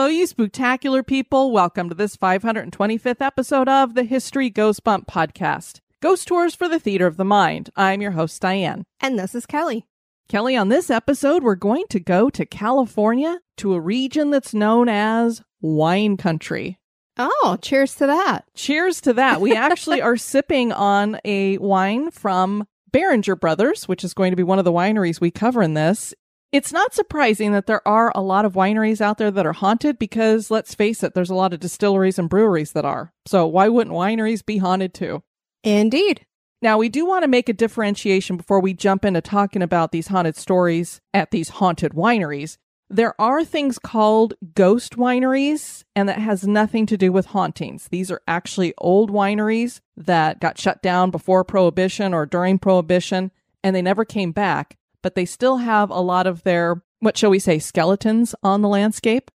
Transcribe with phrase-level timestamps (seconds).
[0.00, 1.52] Hello, you spectacular people.
[1.52, 5.80] Welcome to this 525th episode of the History Goes Bump podcast.
[6.00, 7.68] Ghost Tours for the Theater of the Mind.
[7.76, 8.84] I'm your host, Diane.
[9.00, 9.84] And this is Kelly.
[10.26, 14.88] Kelly, on this episode, we're going to go to California to a region that's known
[14.88, 16.78] as wine country.
[17.18, 18.46] Oh, cheers to that.
[18.54, 19.42] Cheers to that.
[19.42, 24.42] We actually are sipping on a wine from Beringer Brothers, which is going to be
[24.44, 26.14] one of the wineries we cover in this.
[26.52, 29.98] It's not surprising that there are a lot of wineries out there that are haunted
[29.98, 33.12] because let's face it, there's a lot of distilleries and breweries that are.
[33.26, 35.22] So why wouldn't wineries be haunted too?
[35.62, 36.26] Indeed.
[36.62, 40.08] Now, we do want to make a differentiation before we jump into talking about these
[40.08, 42.58] haunted stories at these haunted wineries.
[42.90, 47.86] There are things called ghost wineries, and that has nothing to do with hauntings.
[47.88, 53.30] These are actually old wineries that got shut down before Prohibition or during Prohibition,
[53.62, 57.30] and they never came back, but they still have a lot of their, what shall
[57.30, 59.30] we say, skeletons on the landscape.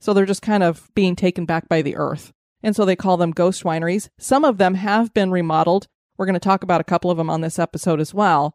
[0.00, 2.32] So they're just kind of being taken back by the earth.
[2.62, 4.08] And so they call them ghost wineries.
[4.18, 5.86] Some of them have been remodeled.
[6.16, 8.54] We're going to talk about a couple of them on this episode as well.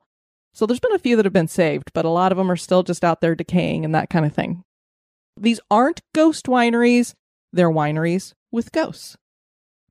[0.53, 2.55] So there's been a few that have been saved, but a lot of them are
[2.55, 4.63] still just out there decaying and that kind of thing.
[5.35, 7.15] These aren't ghost wineries,
[7.51, 9.17] they're wineries with ghosts.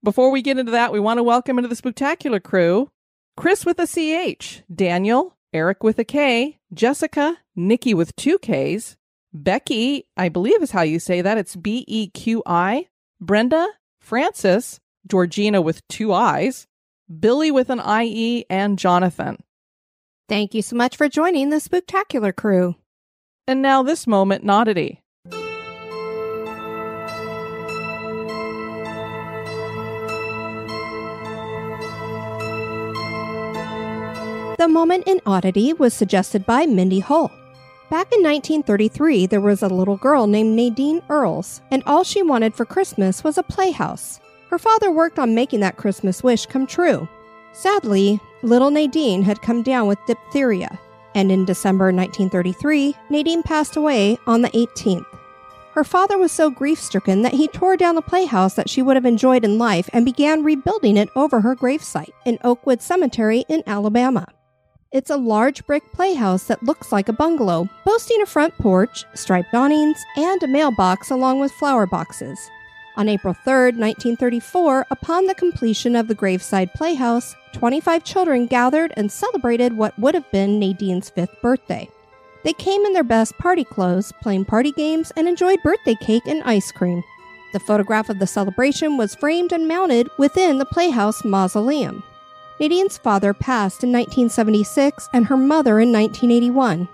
[0.04, 2.90] Before we get into that, we want to welcome into the spectacular crew
[3.36, 8.96] Chris with a CH, Daniel, Eric with a K, Jessica, Nikki with two Ks,
[9.34, 11.38] Becky, I believe is how you say that.
[11.38, 12.88] It's B E Q I,
[13.20, 13.68] Brenda,
[14.00, 16.66] Francis, Georgina with two I's,
[17.20, 19.42] Billy with an IE, and Jonathan.
[20.28, 22.76] Thank you so much for joining the spectacular crew.
[23.46, 25.01] And now this moment, oddity.
[34.62, 37.32] The moment in oddity was suggested by Mindy Hull.
[37.90, 42.54] Back in 1933, there was a little girl named Nadine Earles, and all she wanted
[42.54, 44.20] for Christmas was a playhouse.
[44.50, 47.08] Her father worked on making that Christmas wish come true.
[47.52, 50.78] Sadly, little Nadine had come down with diphtheria,
[51.16, 55.06] and in December 1933, Nadine passed away on the 18th.
[55.72, 58.94] Her father was so grief stricken that he tore down the playhouse that she would
[58.94, 63.64] have enjoyed in life and began rebuilding it over her gravesite in Oakwood Cemetery in
[63.66, 64.28] Alabama.
[64.92, 69.54] It's a large brick playhouse that looks like a bungalow, boasting a front porch, striped
[69.54, 72.38] awnings, and a mailbox along with flower boxes.
[72.98, 79.10] On April 3, 1934, upon the completion of the Graveside Playhouse, 25 children gathered and
[79.10, 81.88] celebrated what would have been Nadine's fifth birthday.
[82.44, 86.42] They came in their best party clothes, playing party games, and enjoyed birthday cake and
[86.42, 87.02] ice cream.
[87.54, 92.02] The photograph of the celebration was framed and mounted within the Playhouse mausoleum.
[92.62, 96.88] Nadine's father passed in 1976 and her mother in 1981.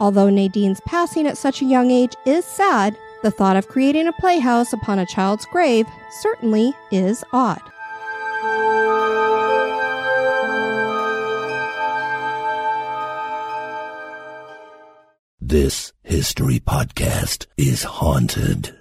[0.00, 4.14] Although Nadine's passing at such a young age is sad, the thought of creating a
[4.14, 5.84] playhouse upon a child's grave
[6.22, 7.60] certainly is odd.
[15.38, 18.74] This history podcast is haunted.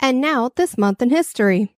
[0.00, 1.76] And now, this month in history.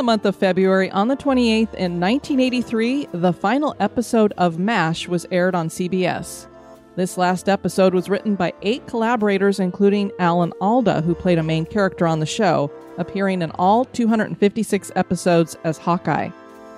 [0.00, 5.26] The month of February, on the 28th in 1983, the final episode of MASH was
[5.30, 6.46] aired on CBS.
[6.96, 11.66] This last episode was written by eight collaborators, including Alan Alda, who played a main
[11.66, 16.30] character on the show, appearing in all 256 episodes as Hawkeye.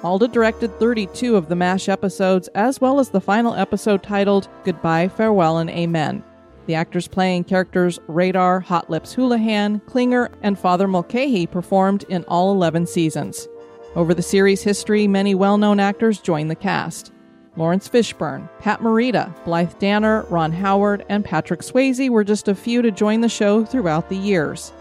[0.02, 5.06] Alda directed 32 of the MASH episodes, as well as the final episode titled Goodbye,
[5.06, 6.24] Farewell, and Amen.
[6.66, 12.52] The actors playing characters Radar, Hot Lips Houlihan, Klinger, and Father Mulcahy performed in all
[12.52, 13.48] 11 seasons.
[13.94, 17.12] Over the series' history, many well known actors joined the cast.
[17.56, 22.80] Laurence Fishburne, Pat Morita, Blythe Danner, Ron Howard, and Patrick Swayze were just a few
[22.80, 24.72] to join the show throughout the years.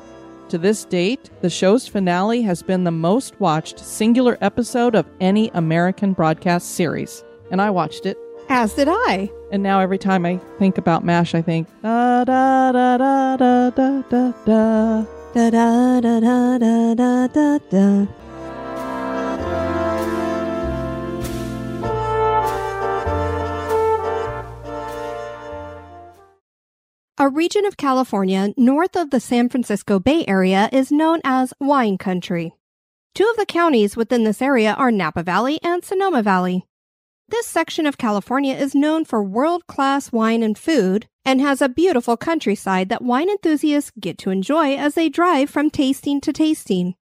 [0.49, 5.49] To this date, the show's finale has been the most watched singular episode of any
[5.53, 7.23] American broadcast series.
[7.51, 8.17] And I watched it.
[8.53, 9.31] As did I.
[9.49, 13.69] And now every time I think about MASH, I think da da da da da
[13.69, 15.05] da da da.
[15.33, 18.07] Da da da da da da da da.
[27.17, 31.97] A region of California north of the San Francisco Bay Area is known as wine
[31.97, 32.51] country.
[33.15, 36.65] Two of the counties within this area are Napa Valley and Sonoma Valley.
[37.31, 41.69] This section of California is known for world class wine and food and has a
[41.69, 46.93] beautiful countryside that wine enthusiasts get to enjoy as they drive from tasting to tasting.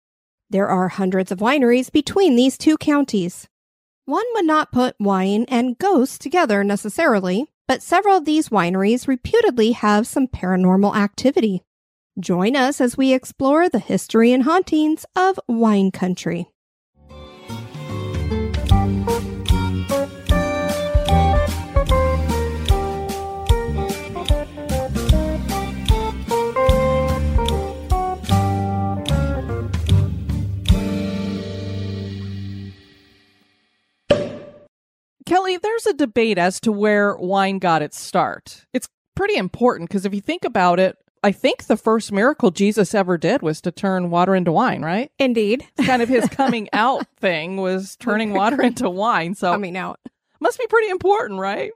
[0.47, 3.47] There are hundreds of wineries between these two counties.
[4.05, 9.71] One would not put wine and ghosts together necessarily, but several of these wineries reputedly
[9.71, 11.63] have some paranormal activity.
[12.19, 16.49] Join us as we explore the history and hauntings of wine country.
[35.29, 38.65] Kelly, there's a debate as to where wine got its start.
[38.73, 42.95] It's pretty important because if you think about it, I think the first miracle Jesus
[42.95, 45.11] ever did was to turn water into wine, right?
[45.19, 45.67] Indeed.
[45.85, 49.35] Kind of his coming out thing was turning water into wine.
[49.35, 49.99] So Coming out.
[50.39, 51.73] must be pretty important, right?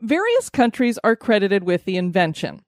[0.00, 2.62] Various countries are credited with the invention.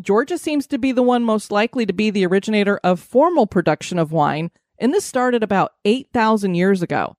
[0.00, 4.00] Georgia seems to be the one most likely to be the originator of formal production
[4.00, 4.50] of wine,
[4.80, 7.16] and this started about 8,000 years ago.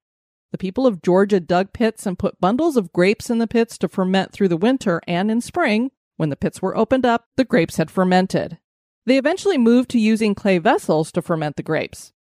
[0.52, 3.88] The people of Georgia dug pits and put bundles of grapes in the pits to
[3.88, 5.92] ferment through the winter and in spring.
[6.18, 8.58] When the pits were opened up, the grapes had fermented.
[9.06, 12.12] They eventually moved to using clay vessels to ferment the grapes.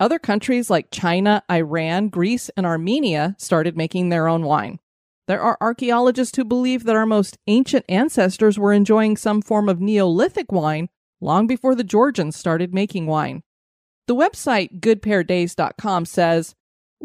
[0.00, 4.80] Other countries like China, Iran, Greece, and Armenia started making their own wine.
[5.28, 9.80] There are archaeologists who believe that our most ancient ancestors were enjoying some form of
[9.80, 10.88] Neolithic wine
[11.20, 13.42] long before the Georgians started making wine.
[14.06, 16.54] The website goodpairdays.com says,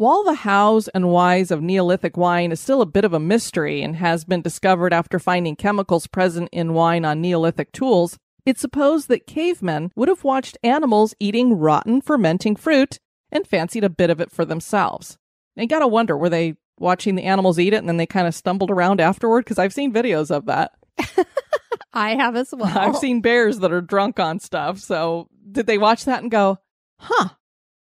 [0.00, 3.82] while the hows and whys of Neolithic wine is still a bit of a mystery
[3.82, 8.16] and has been discovered after finding chemicals present in wine on Neolithic tools,
[8.46, 12.98] it's supposed that cavemen would have watched animals eating rotten, fermenting fruit
[13.30, 15.18] and fancied a bit of it for themselves.
[15.54, 18.26] And you gotta wonder, were they watching the animals eat it and then they kind
[18.26, 19.44] of stumbled around afterward?
[19.44, 20.72] Because I've seen videos of that.
[21.92, 22.78] I have as well.
[22.78, 24.78] I've seen bears that are drunk on stuff.
[24.78, 26.56] So did they watch that and go,
[26.98, 27.28] huh,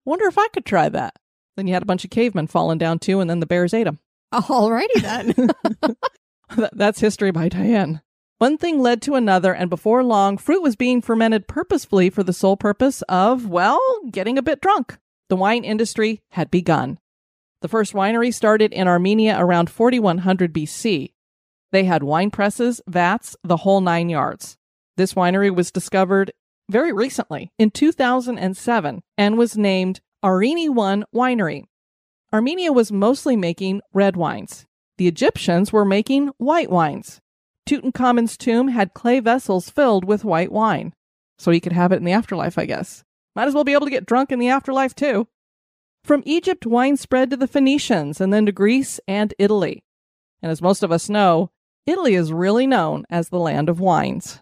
[0.03, 1.15] wonder if I could try that?
[1.59, 3.83] Then you had a bunch of cavemen falling down too, and then the bears ate
[3.83, 3.99] them.
[4.33, 5.49] Alrighty then.
[6.71, 8.01] That's history by Diane.
[8.37, 12.31] One thing led to another, and before long, fruit was being fermented purposefully for the
[12.31, 14.99] sole purpose of, well, getting a bit drunk.
[15.27, 16.97] The wine industry had begun.
[17.59, 21.11] The first winery started in Armenia around 4100 BC.
[21.73, 24.55] They had wine presses, vats, the whole nine yards.
[24.95, 26.31] This winery was discovered
[26.69, 31.63] very recently in 2007 and was named Areni 1 Winery.
[32.33, 34.65] Armenia was mostly making red wines.
[34.97, 37.21] The Egyptians were making white wines.
[37.65, 40.93] Tutankhamun's tomb had clay vessels filled with white wine.
[41.37, 43.05] So he could have it in the afterlife, I guess.
[43.33, 45.29] Might as well be able to get drunk in the afterlife, too.
[46.03, 49.85] From Egypt, wine spread to the Phoenicians and then to Greece and Italy.
[50.41, 51.49] And as most of us know,
[51.85, 54.41] Italy is really known as the land of wines.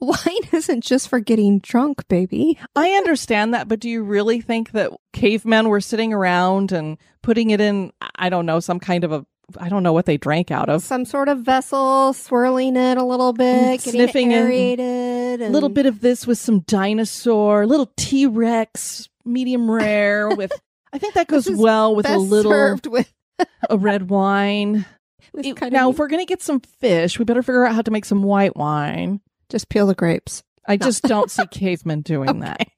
[0.00, 0.18] Wine
[0.52, 2.58] isn't just for getting drunk, baby.
[2.76, 7.50] I understand that, but do you really think that cavemen were sitting around and putting
[7.50, 9.26] it in, I don't know, some kind of a
[9.58, 10.82] I don't know what they drank out of.
[10.82, 15.42] Some sort of vessel, swirling it a little bit, Mm, sniffing it aerated.
[15.42, 20.50] A and- little bit of this with some dinosaur, little T Rex, medium rare with.
[20.94, 23.12] I think that goes well with a little served with,
[23.70, 24.86] a red wine.
[25.34, 28.06] It- now, if we're gonna get some fish, we better figure out how to make
[28.06, 29.20] some white wine.
[29.48, 30.42] Just peel the grapes.
[30.66, 32.68] I just don't see cavemen doing that.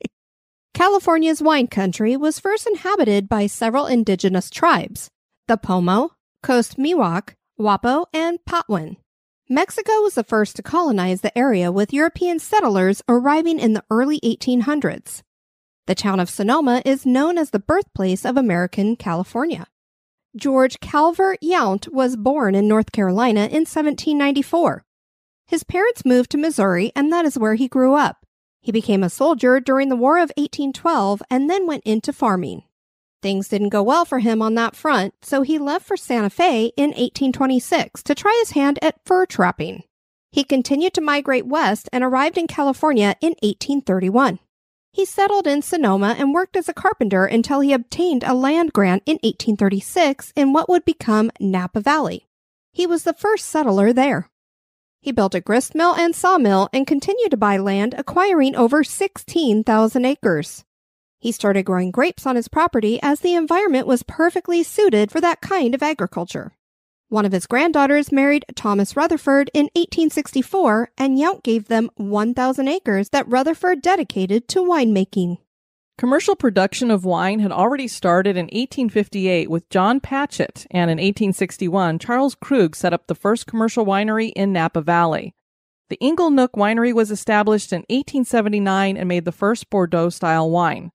[0.75, 5.09] California's wine country was first inhabited by several indigenous tribes
[5.49, 6.11] the Pomo,
[6.43, 8.97] Coast Miwok, Wappo, and Patwin.
[9.49, 14.19] Mexico was the first to colonize the area with European settlers arriving in the early
[14.21, 15.23] 1800s.
[15.87, 19.69] The town of Sonoma is known as the birthplace of American California.
[20.37, 24.85] George Calvert Yount was born in North Carolina in 1794.
[25.47, 28.27] His parents moved to Missouri, and that is where he grew up.
[28.61, 32.63] He became a soldier during the War of 1812 and then went into farming.
[33.23, 36.73] Things didn't go well for him on that front, so he left for Santa Fe
[36.77, 39.85] in 1826 to try his hand at fur trapping.
[40.33, 44.41] He continued to migrate west and arrived in California in 1831.
[44.93, 49.03] He settled in Sonoma and worked as a carpenter until he obtained a land grant
[49.07, 52.27] in 1836 in what would become Napa Valley.
[52.73, 54.31] He was the first settler there.
[55.07, 60.05] He built a grist mill and sawmill and continued to buy land, acquiring over 16,000
[60.05, 60.65] acres.
[61.21, 65.41] He started growing grapes on his property as the environment was perfectly suited for that
[65.41, 66.57] kind of agriculture.
[67.09, 73.11] One of his granddaughters married Thomas Rutherford in 1864, and Yount gave them 1,000 acres
[73.11, 75.39] that Rutherford dedicated to winemaking.
[75.99, 81.99] Commercial production of wine had already started in 1858 with John Patchett, and in 1861,
[81.99, 85.35] Charles Krug set up the first commercial winery in Napa Valley.
[85.89, 90.93] The Inglenook Winery was established in 1879 and made the first Bordeaux style wine.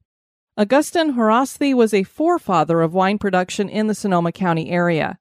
[0.56, 5.18] Augustin Haraszthy was a forefather of wine production in the Sonoma County area.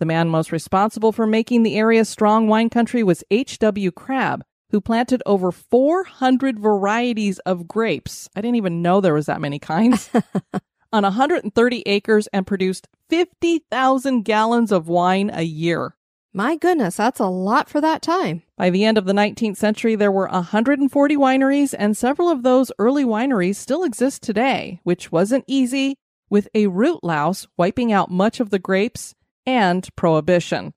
[0.00, 3.92] The man most responsible for making the area strong wine country was H.W.
[3.92, 4.42] Crabb,
[4.74, 8.28] who planted over 400 varieties of grapes.
[8.34, 10.10] I didn't even know there was that many kinds.
[10.92, 15.94] on 130 acres and produced 50,000 gallons of wine a year.
[16.32, 18.42] My goodness, that's a lot for that time.
[18.56, 22.72] By the end of the 19th century, there were 140 wineries, and several of those
[22.80, 25.94] early wineries still exist today, which wasn't easy,
[26.28, 29.14] with a root louse wiping out much of the grapes
[29.46, 30.74] and prohibition.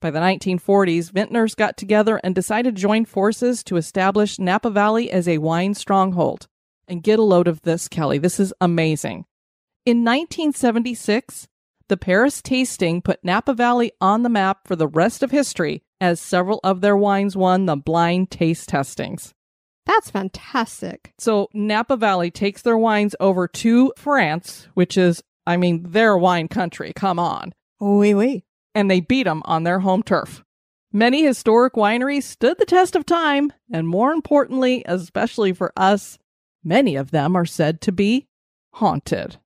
[0.00, 5.10] By the 1940s, vintners got together and decided to join forces to establish Napa Valley
[5.10, 6.46] as a wine stronghold.
[6.88, 8.18] And get a load of this, Kelly.
[8.18, 9.26] This is amazing.
[9.86, 11.48] In 1976,
[11.88, 16.20] the Paris tasting put Napa Valley on the map for the rest of history as
[16.20, 19.34] several of their wines won the blind taste testings.
[19.86, 21.12] That's fantastic.
[21.18, 26.48] So Napa Valley takes their wines over to France, which is, I mean, their wine
[26.48, 26.92] country.
[26.94, 27.52] Come on.
[27.80, 28.44] Oui, oui.
[28.74, 30.42] And they beat them on their home turf.
[30.92, 36.18] Many historic wineries stood the test of time, and more importantly, especially for us,
[36.64, 38.26] many of them are said to be
[38.74, 39.36] haunted.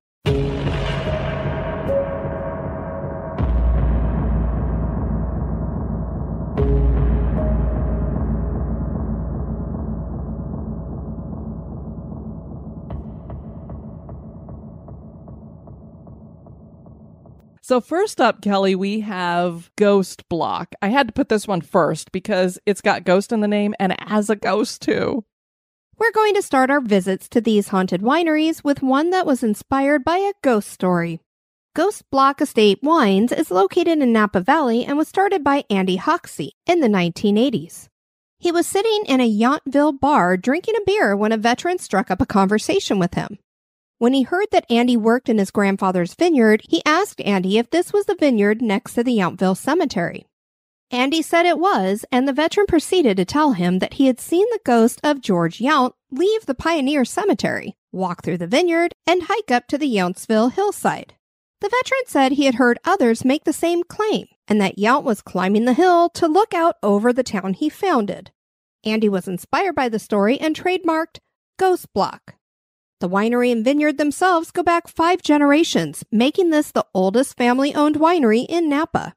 [17.67, 20.75] So, first up, Kelly, we have Ghost Block.
[20.83, 23.97] I had to put this one first because it's got ghost in the name and
[24.01, 25.25] has a ghost too.
[25.97, 30.05] We're going to start our visits to these haunted wineries with one that was inspired
[30.05, 31.23] by a ghost story.
[31.75, 36.51] Ghost Block Estate Wines is located in Napa Valley and was started by Andy Hoxsey
[36.67, 37.89] in the 1980s.
[38.39, 42.21] He was sitting in a Yountville bar drinking a beer when a veteran struck up
[42.21, 43.39] a conversation with him.
[43.99, 47.93] When he heard that Andy worked in his grandfather's vineyard, he asked Andy if this
[47.93, 50.27] was the vineyard next to the Yountville Cemetery.
[50.91, 54.47] Andy said it was, and the veteran proceeded to tell him that he had seen
[54.51, 59.51] the ghost of George Yount leave the Pioneer Cemetery, walk through the vineyard, and hike
[59.51, 61.15] up to the Yountsville hillside.
[61.61, 65.23] The veteran said he had heard others make the same claim, and that Yount was
[65.23, 68.31] climbing the hill to look out over the town he founded.
[68.85, 71.21] Andy was inspired by the story and trademarked
[71.59, 72.35] Ghost Block.
[73.05, 77.97] The winery and vineyard themselves go back five generations, making this the oldest family owned
[77.97, 79.13] winery in Napa.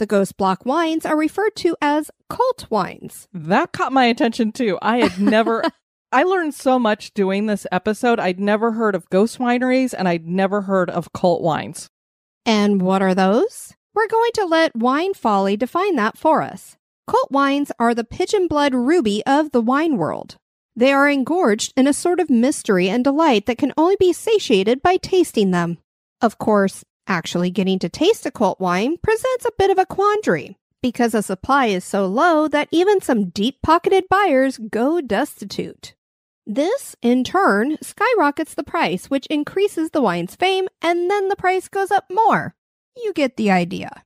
[0.00, 3.28] The Ghost Block wines are referred to as cult wines.
[3.32, 4.80] That caught my attention too.
[4.82, 5.62] I had never,
[6.12, 8.18] I learned so much doing this episode.
[8.18, 11.88] I'd never heard of ghost wineries and I'd never heard of cult wines.
[12.44, 13.74] And what are those?
[13.94, 16.76] We're going to let Wine Folly define that for us.
[17.06, 20.36] Cult wines are the pigeon blood ruby of the wine world.
[20.76, 24.82] They are engorged in a sort of mystery and delight that can only be satiated
[24.82, 25.78] by tasting them.
[26.22, 30.56] Of course, Actually, getting to taste a Colt wine presents a bit of a quandary
[30.80, 35.94] because the supply is so low that even some deep pocketed buyers go destitute.
[36.46, 41.66] This, in turn, skyrockets the price, which increases the wine's fame, and then the price
[41.66, 42.54] goes up more.
[42.96, 44.04] You get the idea.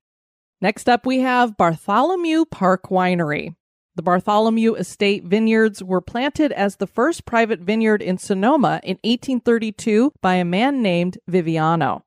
[0.63, 3.55] Next up, we have Bartholomew Park Winery.
[3.97, 10.13] The Bartholomew Estate vineyards were planted as the first private vineyard in Sonoma in 1832
[10.21, 12.03] by a man named Viviano.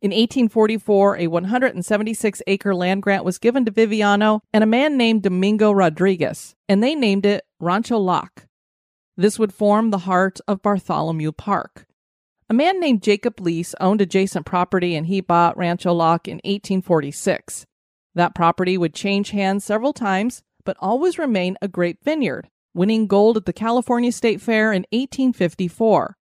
[0.00, 5.24] In 1844, a 176 acre land grant was given to Viviano and a man named
[5.24, 8.46] Domingo Rodriguez, and they named it Rancho Lac.
[9.18, 11.86] This would form the heart of Bartholomew Park.
[12.48, 17.66] A man named Jacob Leese owned adjacent property and he bought Rancho Lac in 1846.
[18.14, 23.38] That property would change hands several times, but always remain a grape vineyard, winning gold
[23.38, 26.18] at the California State Fair in 1854.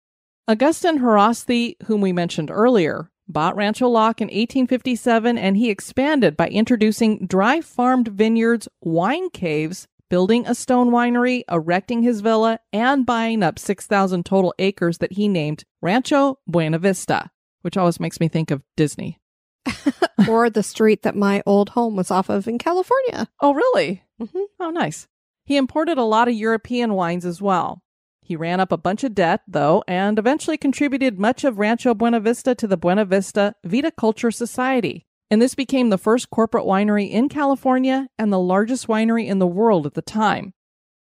[0.46, 6.48] Augustin Haraszthy, whom we mentioned earlier, bought Rancho Lac in 1857 and he expanded by
[6.48, 13.42] introducing dry farmed vineyards, wine caves, building a stone winery, erecting his villa, and buying
[13.42, 17.30] up 6,000 total acres that he named Rancho Buena Vista,
[17.60, 19.18] which always makes me think of Disney.
[20.28, 23.28] or the street that my old home was off of in California.
[23.40, 24.02] Oh, really?
[24.18, 25.06] hmm Oh, nice.
[25.44, 27.82] He imported a lot of European wines as well.
[28.20, 32.20] He ran up a bunch of debt, though, and eventually contributed much of Rancho Buena
[32.20, 35.06] Vista to the Buena Vista Viticulture Society.
[35.30, 39.46] And this became the first corporate winery in California and the largest winery in the
[39.46, 40.52] world at the time.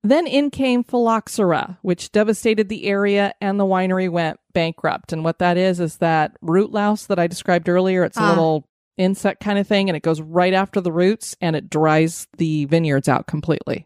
[0.03, 5.11] Then in came phylloxera, which devastated the area and the winery went bankrupt.
[5.11, 8.03] And what that is, is that root louse that I described earlier.
[8.03, 8.29] It's a Ah.
[8.29, 8.65] little
[8.97, 12.65] insect kind of thing and it goes right after the roots and it dries the
[12.65, 13.85] vineyards out completely.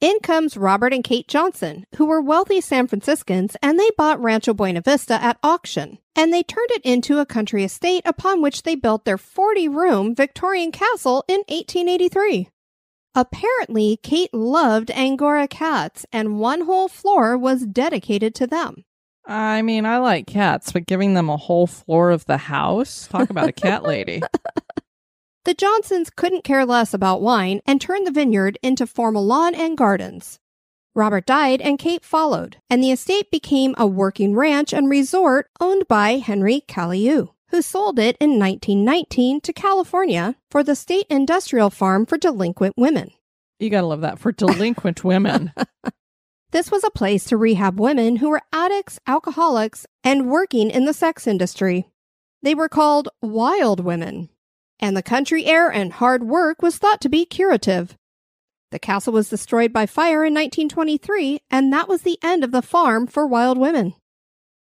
[0.00, 4.54] In comes Robert and Kate Johnson, who were wealthy San Franciscans, and they bought Rancho
[4.54, 5.98] Buena Vista at auction.
[6.14, 10.14] And they turned it into a country estate upon which they built their 40 room
[10.14, 12.48] Victorian castle in 1883.
[13.18, 18.84] Apparently, Kate loved Angora cats, and one whole floor was dedicated to them.
[19.26, 23.08] I mean, I like cats, but giving them a whole floor of the house?
[23.08, 24.22] Talk about a cat lady.
[25.44, 29.78] The Johnsons couldn't care less about wine and turned the vineyard into formal lawn and
[29.78, 30.38] gardens.
[30.94, 35.88] Robert died and Kate followed, and the estate became a working ranch and resort owned
[35.88, 42.06] by Henry Caliu, who sold it in 1919 to California for the State Industrial Farm
[42.06, 43.10] for Delinquent Women.
[43.58, 45.52] You gotta love that for delinquent women.
[46.50, 50.94] This was a place to rehab women who were addicts, alcoholics, and working in the
[50.94, 51.86] sex industry.
[52.42, 54.30] They were called wild women,
[54.80, 57.98] and the country air and hard work was thought to be curative.
[58.70, 62.62] The castle was destroyed by fire in 1923, and that was the end of the
[62.62, 63.94] farm for wild women.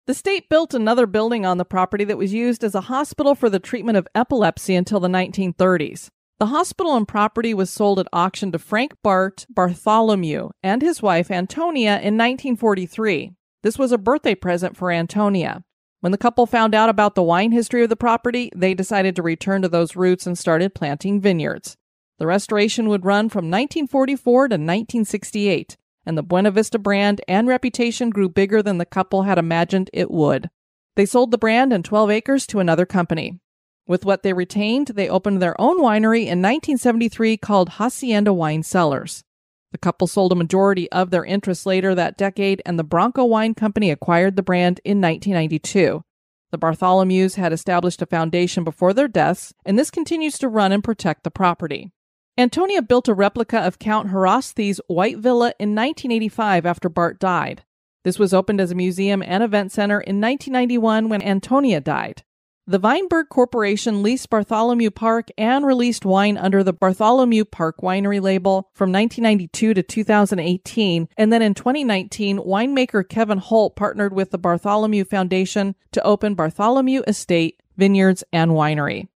[0.08, 3.50] The state built another building on the property that was used as a hospital for
[3.50, 6.10] the treatment of epilepsy until the 1930s.
[6.40, 11.30] The hospital and property was sold at auction to Frank Bart Bartholomew and his wife
[11.30, 13.34] Antonia in 1943.
[13.62, 15.64] This was a birthday present for Antonia.
[16.00, 19.22] When the couple found out about the wine history of the property, they decided to
[19.22, 21.78] return to those roots and started planting vineyards.
[22.18, 28.10] The restoration would run from 1944 to 1968, and the Buena Vista brand and reputation
[28.10, 30.50] grew bigger than the couple had imagined it would.
[30.96, 33.40] They sold the brand and 12 acres to another company.
[33.88, 39.24] With what they retained, they opened their own winery in 1973 called Hacienda Wine Cellars.
[39.72, 43.54] The couple sold a majority of their interests later that decade, and the Bronco Wine
[43.54, 46.04] Company acquired the brand in 1992.
[46.52, 50.84] The Bartholomews had established a foundation before their deaths, and this continues to run and
[50.84, 51.92] protect the property.
[52.38, 57.64] Antonia built a replica of Count Haraszthy's White Villa in 1985 after Bart died.
[58.04, 62.24] This was opened as a museum and event center in 1991 when Antonia died.
[62.66, 68.70] The Weinberg Corporation leased Bartholomew Park and released wine under the Bartholomew Park Winery label
[68.74, 71.10] from 1992 to 2018.
[71.18, 77.02] And then in 2019, winemaker Kevin Holt partnered with the Bartholomew Foundation to open Bartholomew
[77.08, 79.10] Estate, Vineyards, and Winery.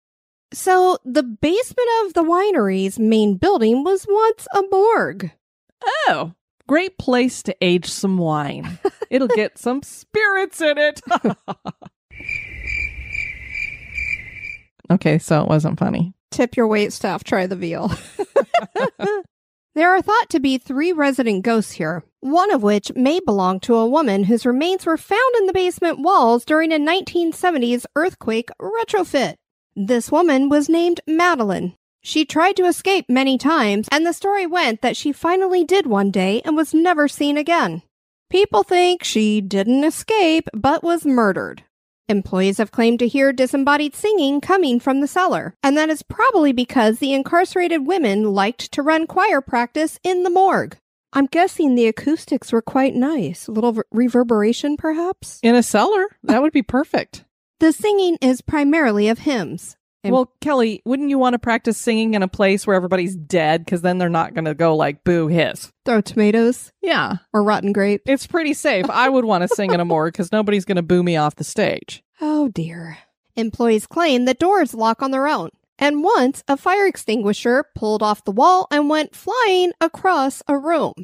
[0.53, 5.31] So, the basement of the winery's main building was once a morgue.
[5.85, 6.35] Oh,
[6.67, 8.79] great place to age some wine.
[9.11, 11.01] It'll get some spirits in it.
[14.91, 16.13] okay, so it wasn't funny.
[16.31, 17.91] Tip your wait staff, try the veal.
[19.75, 23.77] there are thought to be three resident ghosts here, one of which may belong to
[23.77, 29.37] a woman whose remains were found in the basement walls during a 1970s earthquake retrofit.
[29.75, 31.77] This woman was named Madeline.
[32.03, 36.11] She tried to escape many times, and the story went that she finally did one
[36.11, 37.83] day and was never seen again.
[38.29, 41.65] People think she didn't escape, but was murdered.
[42.09, 46.53] Employees have claimed to hear disembodied singing coming from the cellar, and that is probably
[46.53, 50.77] because the incarcerated women liked to run choir practice in the morgue.
[51.15, 53.49] I'm guessing the acoustics were quite nice.
[53.49, 55.39] A little reverberation, perhaps?
[55.43, 56.07] In a cellar?
[56.23, 57.25] That would be perfect.
[57.63, 59.77] The singing is primarily of hymns.
[60.03, 63.65] And well, Kelly, wouldn't you want to practice singing in a place where everybody's dead?
[63.65, 65.71] Because then they're not going to go like boo hiss.
[65.85, 66.73] Throw tomatoes?
[66.83, 67.19] Yeah.
[67.33, 68.03] Or rotten grape?
[68.05, 68.91] It's pretty safe.
[68.91, 71.37] I would want to sing in a morgue because nobody's going to boo me off
[71.37, 72.03] the stage.
[72.21, 72.99] Oh, dear.
[73.37, 75.51] Employees claim that doors lock on their own.
[75.79, 80.95] And once a fire extinguisher pulled off the wall and went flying across a room.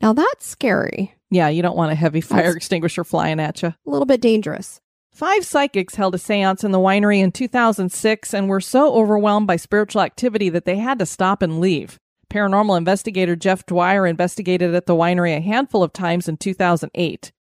[0.00, 1.14] Now that's scary.
[1.30, 3.68] Yeah, you don't want a heavy fire that's extinguisher flying at you.
[3.68, 4.80] A little bit dangerous.
[5.18, 9.56] Five psychics held a seance in the winery in 2006 and were so overwhelmed by
[9.56, 11.98] spiritual activity that they had to stop and leave.
[12.30, 17.32] Paranormal investigator Jeff Dwyer investigated at the winery a handful of times in 2008.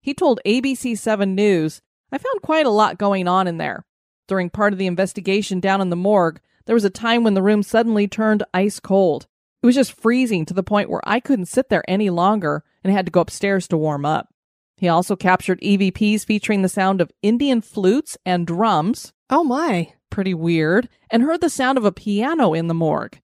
[0.00, 3.84] He told ABC 7 News, I found quite a lot going on in there.
[4.26, 7.42] During part of the investigation down in the morgue, there was a time when the
[7.42, 9.26] room suddenly turned ice cold.
[9.62, 12.94] It was just freezing to the point where I couldn't sit there any longer and
[12.94, 14.30] had to go upstairs to warm up.
[14.76, 19.12] He also captured EVPs featuring the sound of Indian flutes and drums.
[19.30, 19.92] Oh my.
[20.10, 20.88] Pretty weird.
[21.10, 23.18] And heard the sound of a piano in the morgue.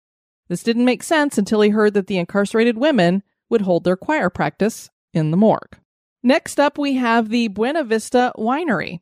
[0.49, 4.31] This didn't make sense until he heard that the incarcerated women would hold their choir
[4.31, 5.77] practice in the morgue.
[6.23, 9.01] Next up, we have the Buena Vista Winery.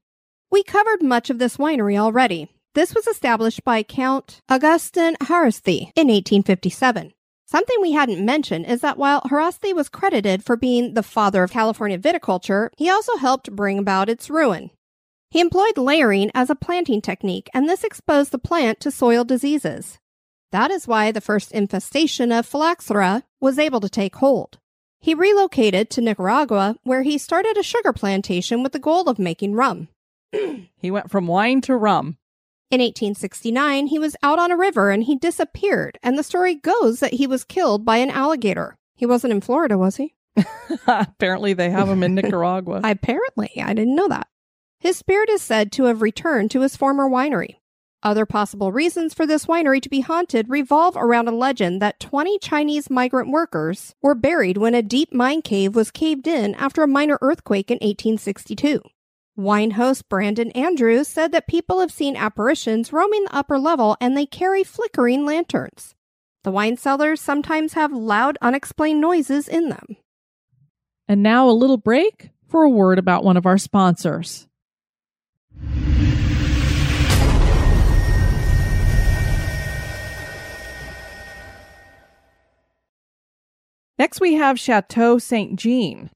[0.50, 2.48] We covered much of this winery already.
[2.74, 7.12] This was established by Count Augustin Haraszthy in 1857.
[7.50, 11.50] Something we hadn't mentioned is that while Haraszthy was credited for being the father of
[11.50, 14.70] California viticulture, he also helped bring about its ruin.
[15.32, 19.98] He employed layering as a planting technique, and this exposed the plant to soil diseases.
[20.52, 24.58] That is why the first infestation of phylloxera was able to take hold.
[25.00, 29.54] He relocated to Nicaragua, where he started a sugar plantation with the goal of making
[29.54, 29.88] rum.
[30.76, 32.16] he went from wine to rum.
[32.70, 37.00] In 1869, he was out on a river and he disappeared, and the story goes
[37.00, 38.78] that he was killed by an alligator.
[38.94, 40.14] He wasn't in Florida, was he?
[40.86, 42.80] Apparently, they have him in Nicaragua.
[42.84, 44.28] Apparently, I didn't know that.
[44.78, 47.56] His spirit is said to have returned to his former winery.
[48.04, 52.38] Other possible reasons for this winery to be haunted revolve around a legend that 20
[52.38, 56.88] Chinese migrant workers were buried when a deep mine cave was caved in after a
[56.88, 58.80] minor earthquake in 1862.
[59.40, 64.14] Wine host Brandon Andrews said that people have seen apparitions roaming the upper level and
[64.14, 65.94] they carry flickering lanterns.
[66.44, 69.96] The wine cellars sometimes have loud, unexplained noises in them.
[71.08, 74.46] And now a little break for a word about one of our sponsors.
[83.98, 86.10] Next, we have Chateau Saint Jean.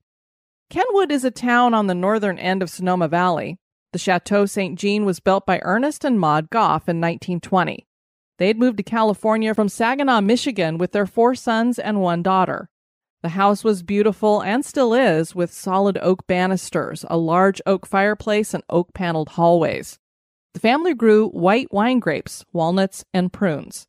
[0.70, 3.58] Kenwood is a town on the northern end of Sonoma Valley.
[3.92, 4.78] The Chateau St.
[4.78, 7.86] Jean was built by Ernest and Maud Goff in 1920.
[8.38, 12.68] They had moved to California from Saginaw, Michigan with their four sons and one daughter.
[13.22, 18.52] The house was beautiful and still is, with solid oak banisters, a large oak fireplace,
[18.52, 19.98] and oak paneled hallways.
[20.52, 23.86] The family grew white wine grapes, walnuts, and prunes.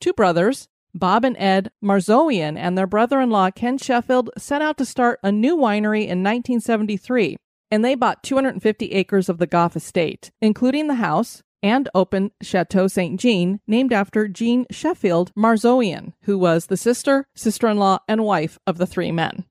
[0.00, 4.78] Two brothers, Bob and Ed Merzoian and their brother in law Ken Sheffield set out
[4.78, 7.36] to start a new winery in 1973,
[7.70, 12.86] and they bought 250 acres of the Goff estate, including the house, and opened Chateau
[12.86, 13.18] St.
[13.18, 18.58] Jean, named after Jean Sheffield Merzoian, who was the sister, sister in law, and wife
[18.66, 19.44] of the three men.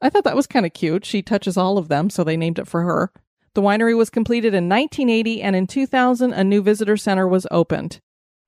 [0.00, 1.04] I thought that was kind of cute.
[1.04, 3.10] She touches all of them, so they named it for her.
[3.54, 8.00] The winery was completed in 1980, and in 2000, a new visitor center was opened.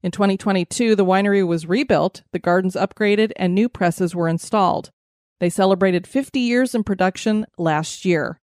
[0.07, 4.92] In 2022, the winery was rebuilt, the gardens upgraded, and new presses were installed.
[5.40, 8.40] They celebrated 50 years in production last year.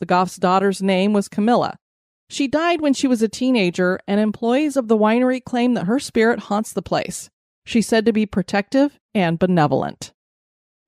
[0.00, 1.76] The Goff's daughter's name was Camilla.
[2.28, 6.00] She died when she was a teenager, and employees of the winery claim that her
[6.00, 7.30] spirit haunts the place.
[7.64, 10.12] She's said to be protective and benevolent.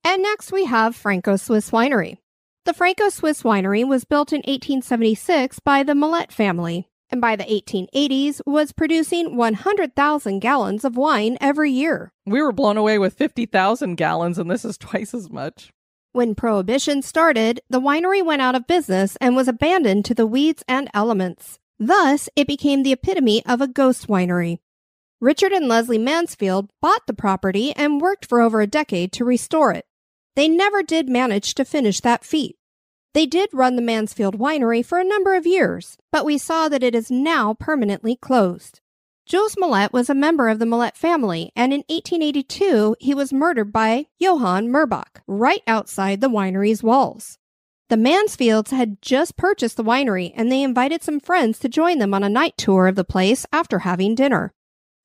[0.03, 2.19] And next we have Franco Swiss Winery.
[2.65, 7.45] The Franco Swiss Winery was built in 1876 by the Millet family and by the
[7.45, 12.13] 1880s was producing 100,000 gallons of wine every year.
[12.27, 15.73] We were blown away with 50,000 gallons, and this is twice as much.
[16.13, 20.65] When Prohibition started, the winery went out of business and was abandoned to the weeds
[20.67, 21.59] and elements.
[21.79, 24.59] Thus, it became the epitome of a ghost winery.
[25.21, 29.73] Richard and Leslie Mansfield bought the property and worked for over a decade to restore
[29.73, 29.85] it.
[30.37, 32.57] They never did manage to finish that feat.
[33.19, 36.85] They did run the Mansfield Winery for a number of years, but we saw that
[36.85, 38.81] it is now permanently closed.
[39.27, 43.73] Jules Millet was a member of the Millet family, and in 1882 he was murdered
[43.73, 47.39] by Johann Murbach right outside the winery's walls.
[47.89, 52.15] The Mansfields had just purchased the winery and they invited some friends to join them
[52.15, 54.55] on a night tour of the place after having dinner.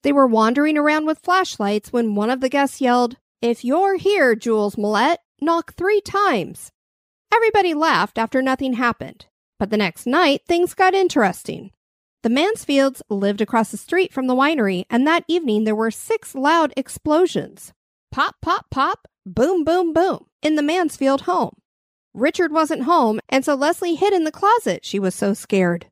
[0.03, 4.35] They were wandering around with flashlights when one of the guests yelled, If you're here,
[4.35, 6.71] Jules Millet, knock three times.
[7.33, 9.25] Everybody laughed after nothing happened.
[9.57, 11.71] But the next night, things got interesting.
[12.21, 16.35] The Mansfields lived across the street from the winery, and that evening there were six
[16.35, 17.73] loud explosions
[18.11, 21.55] pop, pop, pop, boom, boom, boom in the Mansfield home.
[22.13, 24.85] Richard wasn't home, and so Leslie hid in the closet.
[24.85, 25.87] She was so scared.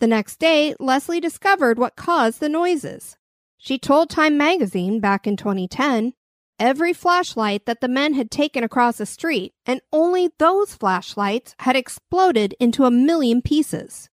[0.00, 3.18] The next day, Leslie discovered what caused the noises.
[3.58, 6.14] She told Time magazine back in 2010
[6.58, 11.76] every flashlight that the men had taken across the street, and only those flashlights had
[11.76, 14.08] exploded into a million pieces.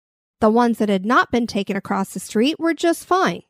[0.41, 3.43] The ones that had not been taken across the street were just fine.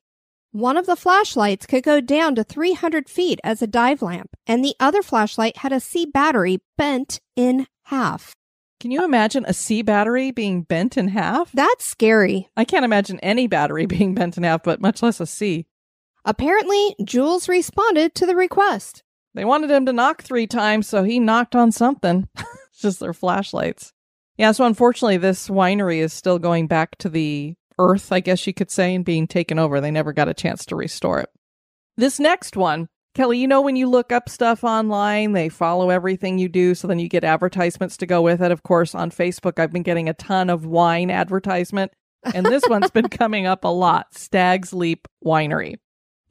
[0.53, 4.65] One of the flashlights could go down to 300 feet as a dive lamp, and
[4.65, 8.35] the other flashlight had a C battery bent in half.
[8.81, 11.53] Can you imagine a C battery being bent in half?
[11.53, 12.49] That's scary.
[12.57, 15.67] I can't imagine any battery being bent in half, but much less a C.
[16.25, 19.03] Apparently, Jules responded to the request.
[19.35, 22.29] They wanted him to knock three times, so he knocked on something.
[22.37, 23.93] it's just their flashlights.
[24.37, 28.55] Yeah, so unfortunately, this winery is still going back to the earth, I guess you
[28.55, 29.81] could say, and being taken over.
[29.81, 31.31] They never got a chance to restore it.
[31.97, 36.39] This next one, Kelly, you know, when you look up stuff online, they follow everything
[36.39, 38.53] you do, so then you get advertisements to go with it.
[38.53, 42.91] Of course, on Facebook, I've been getting a ton of wine advertisement, and this one's
[42.91, 45.77] been coming up a lot Stag's Leap Winery.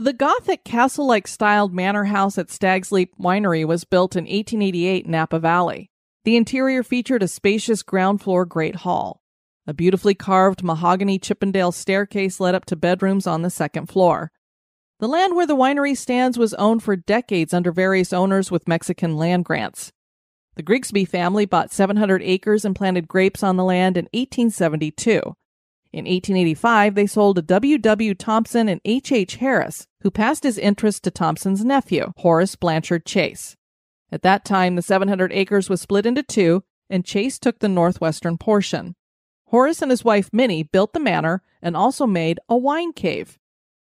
[0.02, 5.04] The Gothic castle like styled manor house at Stag's Leap Winery was built in 1888
[5.04, 5.92] in Napa Valley.
[6.24, 9.20] The interior featured a spacious ground floor great hall.
[9.68, 14.32] A beautifully carved mahogany Chippendale staircase led up to bedrooms on the second floor.
[15.02, 19.18] The land where the winery stands was owned for decades under various owners with Mexican
[19.18, 19.92] land grants.
[20.56, 25.36] The Grigsby family bought 700 acres and planted grapes on the land in 1872.
[25.92, 27.80] In 1885, they sold to W.
[27.80, 28.14] W.
[28.14, 29.12] Thompson and H.
[29.12, 29.38] H.
[29.38, 33.56] Harris, who passed his interest to Thompson's nephew, Horace Blanchard Chase.
[34.12, 38.38] At that time, the 700 acres was split into two, and Chase took the northwestern
[38.38, 38.96] portion.
[39.48, 43.40] Horace and his wife Minnie built the manor and also made a wine cave.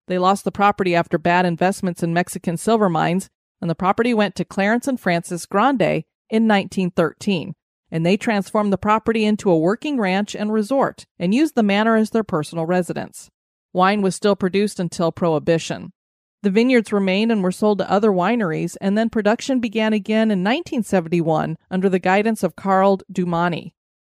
[0.07, 3.29] They lost the property after bad investments in Mexican silver mines,
[3.61, 7.53] and the property went to Clarence and Frances Grange in 1913
[7.91, 11.97] and they transformed the property into a working ranch and resort and used the manor
[11.97, 13.29] as their personal residence.
[13.73, 15.91] Wine was still produced until Prohibition.
[16.43, 20.39] The vineyards remained and were sold to other wineries, and then production began again in
[20.39, 23.73] 1971 under the guidance of Carl Doumani.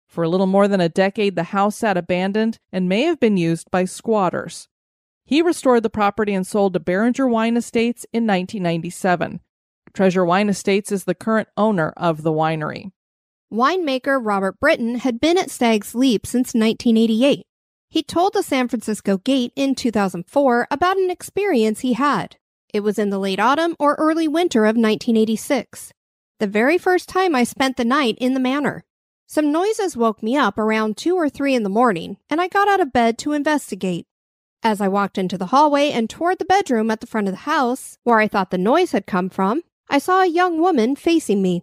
[0.08, 3.36] For a little more than a decade, the house sat abandoned and may have been
[3.36, 4.68] used by squatters.
[5.26, 9.40] He restored the property and sold to Beringer Wine Estates in 1997.
[9.92, 12.92] Treasury Wine Estates is the current owner of the winery.
[13.52, 17.46] Winemaker Robert Brittan had been at Stag's Leap since 1988.
[17.88, 22.36] He told the San Francisco Gate in 2004 about an experience he had.
[22.72, 25.92] It was in the late autumn or early winter of 1986.
[26.40, 28.84] The very first time I spent the night in the manor.
[29.26, 32.68] Some noises woke me up around 2 or 3 in the morning, and I got
[32.68, 34.06] out of bed to investigate.
[34.62, 37.40] As I walked into the hallway and toward the bedroom at the front of the
[37.40, 41.40] house, where I thought the noise had come from, I saw a young woman facing
[41.40, 41.62] me.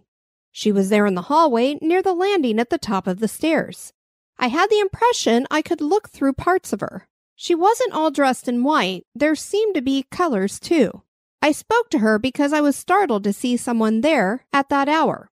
[0.52, 3.92] She was there in the hallway near the landing at the top of the stairs.
[4.38, 7.08] I had the impression I could look through parts of her.
[7.34, 11.02] She wasn't all dressed in white, there seemed to be colors too.
[11.40, 15.30] I spoke to her because I was startled to see someone there at that hour.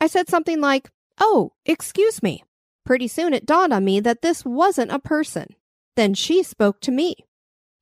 [0.00, 2.44] I said something like, Oh, excuse me.
[2.84, 5.56] Pretty soon it dawned on me that this wasn't a person.
[5.96, 7.16] Then she spoke to me.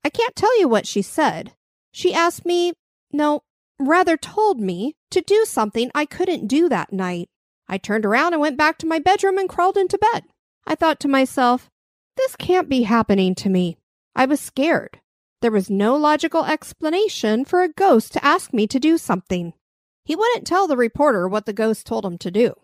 [0.05, 1.53] I can't tell you what she said.
[1.93, 2.73] She asked me,
[3.13, 3.43] no,
[3.79, 7.29] rather told me to do something I couldn't do that night.
[7.69, 10.25] I turned around and went back to my bedroom and crawled into bed.
[10.67, 11.71] I thought to myself,
[12.17, 13.77] this can't be happening to me.
[14.15, 15.01] I was scared.
[15.43, 19.53] There was no logical explanation for a ghost to ask me to do something.
[20.05, 22.55] He wouldn't tell the reporter what the ghost told him to do.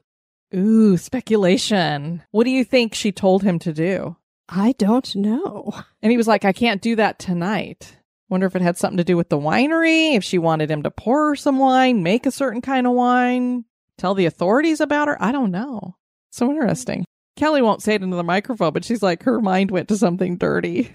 [0.55, 2.22] Ooh, speculation.
[2.31, 4.16] What do you think she told him to do?
[4.48, 5.72] I don't know.
[6.03, 7.96] And he was like, I can't do that tonight.
[8.33, 10.90] Wonder if it had something to do with the winery, if she wanted him to
[10.90, 13.66] pour her some wine, make a certain kind of wine,
[13.99, 15.23] tell the authorities about her.
[15.23, 15.97] I don't know.
[16.31, 17.05] So interesting.
[17.37, 20.38] Kelly won't say it into the microphone, but she's like, her mind went to something
[20.38, 20.90] dirty.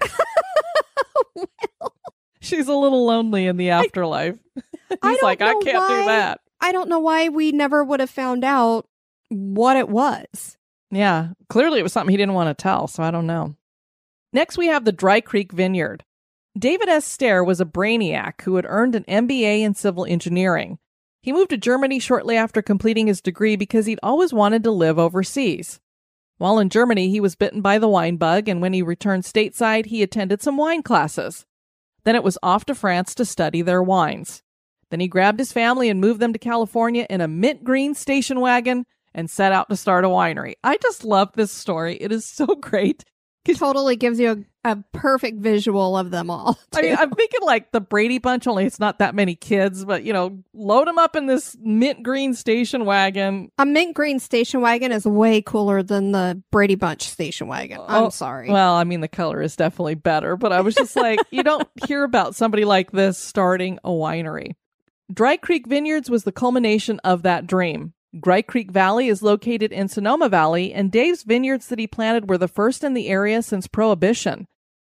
[1.36, 1.46] well,
[2.40, 4.36] she's a little lonely in the afterlife.
[4.88, 6.40] He's I like, I can't why- do that.
[6.60, 8.88] I don't know why we never would have found out
[9.28, 10.56] what it was.
[10.90, 13.54] Yeah, clearly it was something he didn't want to tell, so I don't know.
[14.32, 16.02] Next, we have the Dry Creek Vineyard.
[16.58, 17.04] David S.
[17.04, 20.78] Stare was a brainiac who had earned an MBA in civil engineering.
[21.22, 24.98] He moved to Germany shortly after completing his degree because he'd always wanted to live
[24.98, 25.78] overseas.
[26.38, 29.86] While in Germany, he was bitten by the wine bug, and when he returned stateside,
[29.86, 31.46] he attended some wine classes.
[32.04, 34.42] Then it was off to France to study their wines.
[34.90, 38.40] Then he grabbed his family and moved them to California in a mint green station
[38.40, 40.54] wagon and set out to start a winery.
[40.64, 41.96] I just love this story.
[41.96, 43.04] It is so great.
[43.56, 46.58] Totally gives you a, a perfect visual of them all.
[46.74, 50.04] I mean, I'm thinking like the Brady Bunch, only it's not that many kids, but
[50.04, 53.50] you know, load them up in this mint green station wagon.
[53.58, 57.80] a mint green station wagon is way cooler than the Brady Bunch station wagon.
[57.86, 58.50] I'm Oh, sorry.
[58.50, 61.68] Well, I mean, the color is definitely better, but I was just like, you don't
[61.86, 64.56] hear about somebody like this starting a winery.
[65.12, 67.94] Dry Creek Vineyards was the culmination of that dream.
[68.18, 72.38] Dry Creek Valley is located in Sonoma Valley, and Dave's vineyards that he planted were
[72.38, 74.46] the first in the area since Prohibition.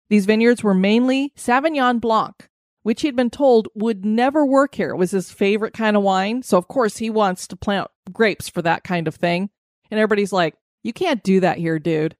[0.10, 2.48] These vineyards were mainly Sauvignon Blanc,
[2.82, 4.92] which he'd been told would never work here.
[4.92, 6.42] It was his favorite kind of wine.
[6.44, 9.50] So, of course, he wants to plant grapes for that kind of thing.
[9.92, 12.16] And everybody's like, you can't do that here, dude.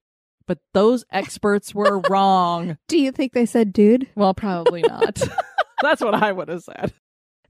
[0.46, 2.78] But those experts were wrong.
[2.88, 4.08] Do you think they said dude?
[4.14, 5.20] Well, probably not.
[5.82, 6.92] That's what I would have said.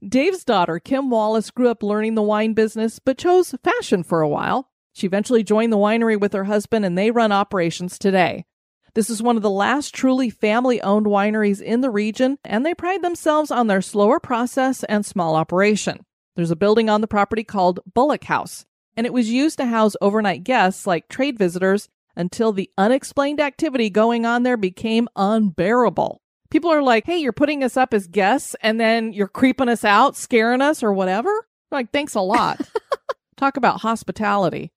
[0.07, 4.29] Dave's daughter, Kim Wallace, grew up learning the wine business, but chose fashion for a
[4.29, 4.69] while.
[4.93, 8.45] She eventually joined the winery with her husband, and they run operations today.
[8.93, 12.75] This is one of the last truly family owned wineries in the region, and they
[12.75, 16.05] pride themselves on their slower process and small operation.
[16.35, 18.65] There's a building on the property called Bullock House,
[18.95, 23.89] and it was used to house overnight guests like trade visitors until the unexplained activity
[23.89, 26.21] going on there became unbearable.
[26.55, 29.83] People are like, hey, you're putting us up as guests and then you're creeping us
[29.83, 31.49] out, scaring us, or whatever.
[31.69, 32.61] Like, thanks a lot.
[33.35, 34.71] Talk about hospitality.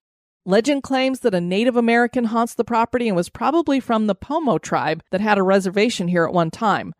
[0.44, 4.58] Legend claims that a Native American haunts the property and was probably from the Pomo
[4.58, 6.94] tribe that had a reservation here at one time.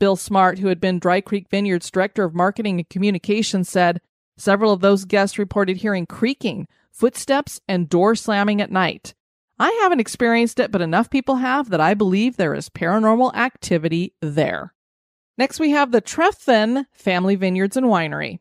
[0.00, 4.00] Bill Smart, who had been Dry Creek Vineyards director of marketing and communications, said
[4.38, 9.14] several of those guests reported hearing creaking, footsteps, and door slamming at night.
[9.58, 14.14] I haven't experienced it, but enough people have that I believe there is paranormal activity
[14.20, 14.74] there.
[15.38, 18.40] Next, we have the Trefethen Family Vineyards and Winery.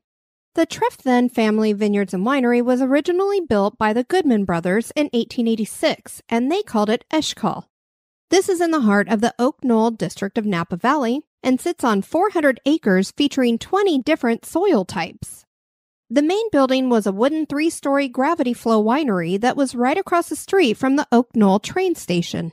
[0.55, 6.21] The Trefethen family vineyards and winery was originally built by the Goodman brothers in 1886,
[6.29, 7.65] and they called it Eshcol.
[8.29, 11.83] This is in the heart of the Oak Knoll district of Napa Valley and sits
[11.83, 15.44] on 400 acres featuring 20 different soil types.
[16.11, 20.29] The main building was a wooden three story gravity flow winery that was right across
[20.29, 22.51] the street from the Oak Knoll train station.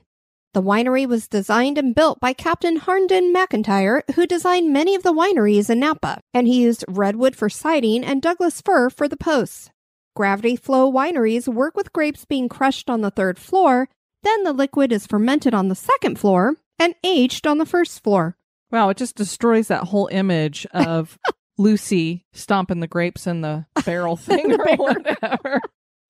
[0.54, 5.12] The winery was designed and built by Captain Harnden McIntyre, who designed many of the
[5.12, 9.68] wineries in Napa, and he used redwood for siding and Douglas fir for the posts.
[10.16, 13.86] Gravity flow wineries work with grapes being crushed on the third floor,
[14.22, 18.34] then the liquid is fermented on the second floor and aged on the first floor.
[18.70, 21.18] Wow, it just destroys that whole image of
[21.62, 25.60] Lucy stomping the grapes in the barrel thing or whatever.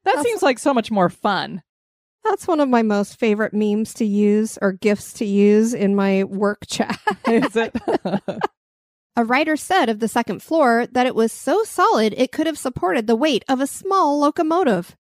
[0.04, 1.62] That seems like so much more fun.
[2.24, 6.24] That's one of my most favorite memes to use or gifts to use in my
[6.24, 6.98] work chat.
[7.26, 7.74] Is it?
[9.16, 12.58] A writer said of the second floor that it was so solid it could have
[12.58, 14.96] supported the weight of a small locomotive.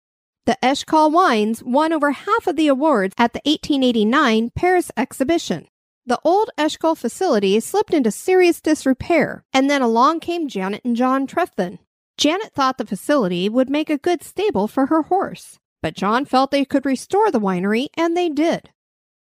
[0.45, 5.67] The Eshcol wines won over half of the awards at the 1889 Paris exhibition.
[6.09, 11.27] The old Eshcol facility slipped into serious disrepair, and then along came Janet and John
[11.27, 11.77] Trefethen.
[12.17, 16.49] Janet thought the facility would make a good stable for her horse, but John felt
[16.49, 18.71] they could restore the winery, and they did.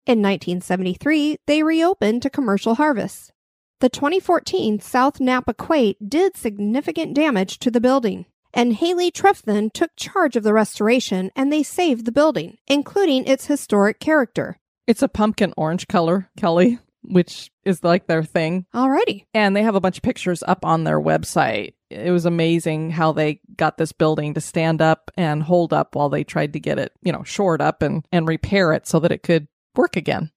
[0.06, 3.34] In 1973, they reopened to commercial harvests.
[3.82, 9.92] The 2014 South Napa Quake did significant damage to the building, and Haley Trefethen took
[9.98, 14.58] charge of the restoration and they saved the building, including its historic character.
[14.88, 18.66] It's a pumpkin orange color, Kelly, which is like their thing.
[18.74, 19.26] Alrighty.
[19.34, 21.74] And they have a bunch of pictures up on their website.
[21.90, 26.10] It was amazing how they got this building to stand up and hold up while
[26.10, 29.12] they tried to get it, you know, shored up and, and repair it so that
[29.12, 30.32] it could work again.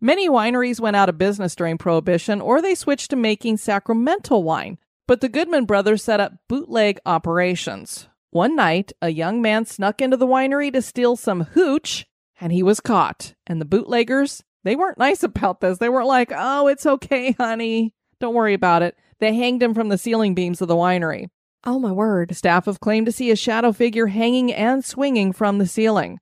[0.00, 4.78] Many wineries went out of business during Prohibition or they switched to making sacramental wine,
[5.06, 8.08] but the Goodman brothers set up bootleg operations.
[8.30, 12.06] One night, a young man snuck into the winery to steal some hooch,
[12.40, 13.34] and he was caught.
[13.46, 15.78] And the bootleggers, they weren't nice about this.
[15.78, 17.94] They weren't like, oh, it's okay, honey.
[18.20, 18.96] Don't worry about it.
[19.20, 21.28] They hanged him from the ceiling beams of the winery.
[21.64, 22.36] Oh my word.
[22.36, 26.18] Staff have claimed to see a shadow figure hanging and swinging from the ceiling.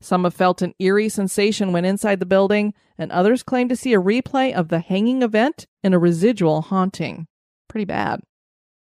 [0.00, 3.94] Some have felt an eerie sensation when inside the building, and others claim to see
[3.94, 7.26] a replay of the hanging event in a residual haunting.
[7.68, 8.20] Pretty bad.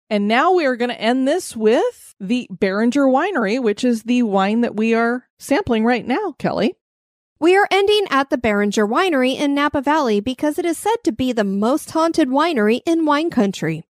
[0.10, 4.24] And now we are going to end this with the Beringer Winery, which is the
[4.24, 6.76] wine that we are sampling right now, Kelly.
[7.40, 11.12] We are ending at the Beringer Winery in Napa Valley because it is said to
[11.12, 13.84] be the most haunted winery in wine country.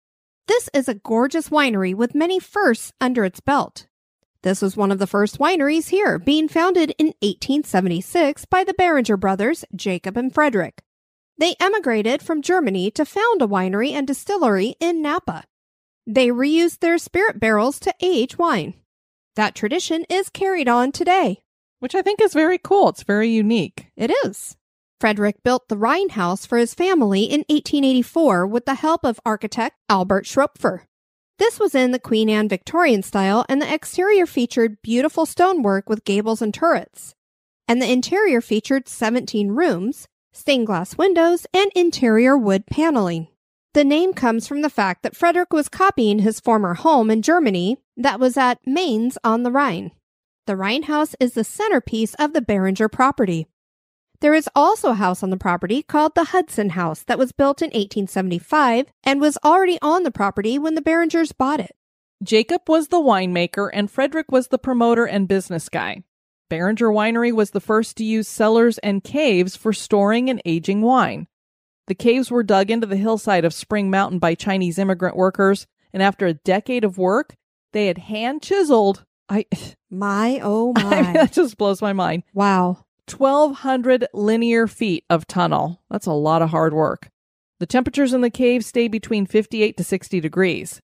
[0.47, 3.85] This is a gorgeous winery with many firsts under its belt.
[4.41, 9.17] This was one of the first wineries here, being founded in 1876 by the Beringer
[9.17, 10.83] brothers, Jacob and Frederick.
[11.37, 15.43] They emigrated from Germany to found a winery and distillery in Napa.
[16.07, 18.75] They reused their spirit barrels to age wine.
[19.35, 21.41] That tradition is carried on today.
[21.79, 22.89] Which I think is very cool.
[22.89, 23.87] It's very unique.
[23.97, 24.55] It is.
[24.99, 29.77] Frederick built the Rhine House for his family in 1884 with the help of architect
[29.89, 30.85] Albert Schroepfer.
[31.37, 36.05] This was in the Queen Anne Victorian style, and the exterior featured beautiful stonework with
[36.05, 37.13] gables and turrets.
[37.67, 43.27] And the interior featured 17 rooms, stained glass windows, and interior wood paneling.
[43.75, 47.77] The name comes from the fact that Frederick was copying his former home in Germany
[47.97, 49.91] that was at Mainz on the Rhine.
[50.47, 53.47] The Rhine House is the centerpiece of the Beringer property.
[54.21, 57.61] There is also a house on the property called the Hudson House that was built
[57.61, 61.75] in 1875 and was already on the property when the Beringers bought it.
[62.23, 66.05] Jacob was the winemaker and Frederick was the promoter and business guy.
[66.49, 71.27] Beringer Winery was the first to use cellars and caves for storing and aging wine.
[71.87, 76.01] The caves were dug into the hillside of Spring Mountain by Chinese immigrant workers, and
[76.01, 77.35] after a decade of work,
[77.73, 79.05] they had hand chiseled.
[79.29, 79.45] I,
[79.89, 81.13] My oh I my.
[81.13, 82.23] that just blows my mind.
[82.33, 82.79] wow.
[83.07, 85.79] 1,200 linear feet of tunnel.
[85.91, 87.09] That's a lot of hard work.
[87.59, 90.81] The temperatures in the cave stay between 58 to 60 degrees.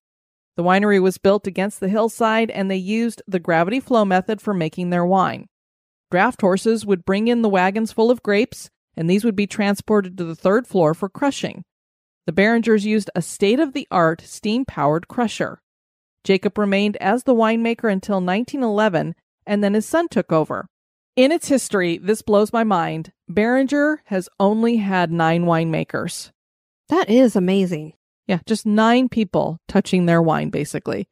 [0.56, 4.54] The winery was built against the hillside and they used the gravity flow method for
[4.54, 5.48] making their wine.
[6.12, 10.16] Draft horses would bring in the wagons full of grapes, and these would be transported
[10.18, 11.64] to the third floor for crushing.
[12.26, 15.60] The Beringers used a state of the art steam powered crusher.
[16.24, 19.14] Jacob remained as the winemaker until 1911,
[19.44, 20.66] and then his son took over.
[21.16, 23.12] In its history, this blows my mind.
[23.28, 26.30] Beringer has only had nine winemakers.
[26.88, 27.94] That is amazing.
[28.26, 31.08] Yeah, just nine people touching their wine, basically.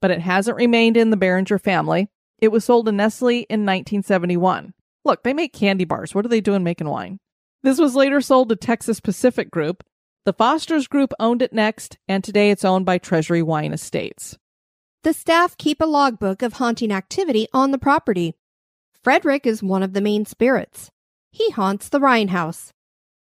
[0.00, 2.08] But it hasn't remained in the Beringer family.
[2.38, 4.74] It was sold to Nestle in 1971.
[5.04, 6.14] Look, they make candy bars.
[6.14, 7.18] What are they doing making wine?
[7.62, 9.84] This was later sold to Texas Pacific Group.
[10.24, 14.36] The Foster's Group owned it next, and today it's owned by Treasury Wine Estates.
[15.04, 18.34] The staff keep a logbook of haunting activity on the property.
[19.02, 20.90] Frederick is one of the main spirits.
[21.30, 22.72] He haunts the Rhine house.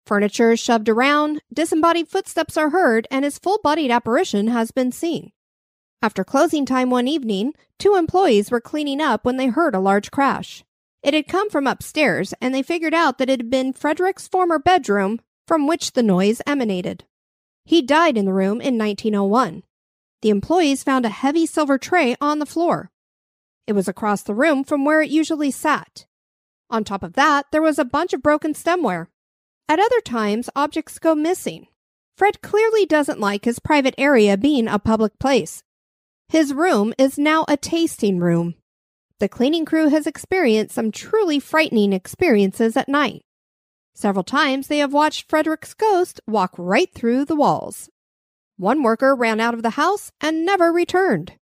[0.06, 4.92] Furniture is shoved around, disembodied footsteps are heard, and his full bodied apparition has been
[4.92, 5.32] seen.
[6.00, 10.10] After closing time one evening, two employees were cleaning up when they heard a large
[10.10, 10.64] crash.
[11.02, 14.58] It had come from upstairs, and they figured out that it had been Frederick's former
[14.58, 17.04] bedroom from which the noise emanated.
[17.64, 19.64] He died in the room in 1901.
[20.22, 22.90] The employees found a heavy silver tray on the floor.
[23.66, 26.06] It was across the room from where it usually sat.
[26.70, 29.08] On top of that, there was a bunch of broken stemware.
[29.68, 31.66] At other times, objects go missing.
[32.16, 35.62] Fred clearly doesn't like his private area being a public place.
[36.28, 38.54] His room is now a tasting room.
[39.22, 43.22] The cleaning crew has experienced some truly frightening experiences at night.
[43.94, 47.88] Several times they have watched Frederick's ghost walk right through the walls.
[48.56, 51.34] One worker ran out of the house and never returned.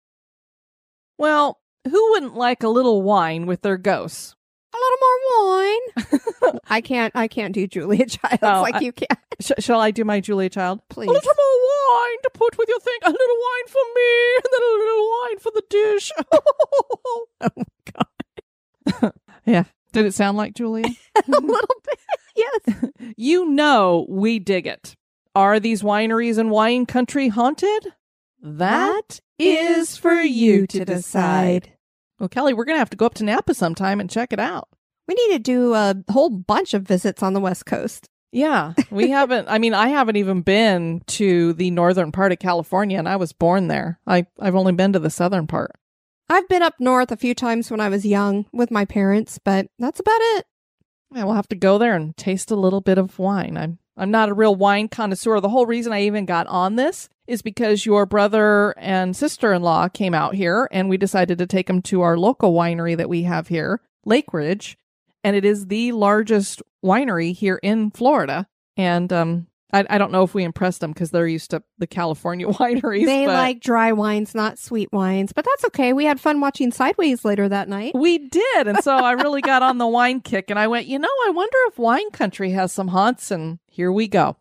[1.17, 4.35] Well, who wouldn't like a little wine with their ghosts?
[4.73, 6.59] A little more wine.
[6.69, 7.15] I can't.
[7.15, 9.07] I can't do Julia Child Oh, like I- you can.
[9.41, 10.81] Sh- shall I do my Julia Child?
[10.89, 11.09] Please.
[11.09, 12.97] A little more wine to put with your thing.
[13.03, 16.11] A little wine for me, and then a little wine for the dish.
[16.33, 17.49] oh my
[19.01, 19.13] god.
[19.45, 19.63] yeah.
[19.91, 20.85] Did it sound like Julia?
[21.15, 21.99] a little bit.
[22.35, 22.85] Yes.
[23.17, 24.95] you know we dig it.
[25.35, 27.93] Are these wineries and wine country haunted?
[28.41, 31.73] That is for you to decide.
[32.19, 34.39] Well, Kelly, we're going to have to go up to Napa sometime and check it
[34.39, 34.67] out.
[35.07, 38.07] We need to do a whole bunch of visits on the West Coast.
[38.31, 39.47] Yeah, we haven't.
[39.49, 43.33] I mean, I haven't even been to the northern part of California, and I was
[43.33, 43.99] born there.
[44.05, 45.71] I I've only been to the southern part.
[46.29, 49.67] I've been up north a few times when I was young with my parents, but
[49.79, 50.45] that's about it.
[51.15, 53.57] Yeah, we'll have to go there and taste a little bit of wine.
[53.57, 55.39] I'm I'm not a real wine connoisseur.
[55.39, 60.13] The whole reason I even got on this is because your brother and sister-in-law came
[60.13, 63.47] out here, and we decided to take them to our local winery that we have
[63.47, 64.75] here, Lakeridge,
[65.23, 68.47] and it is the largest winery here in Florida.
[68.77, 71.87] And um, I, I don't know if we impressed them because they're used to the
[71.87, 73.05] California wineries.
[73.05, 75.93] They but- like dry wines, not sweet wines, but that's okay.
[75.93, 77.93] We had fun watching Sideways later that night.
[77.95, 78.67] We did.
[78.67, 81.31] And so I really got on the wine kick and I went, you know, I
[81.31, 83.31] wonder if wine country has some haunts.
[83.31, 84.37] And here we go.